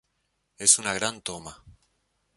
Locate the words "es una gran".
0.57-1.21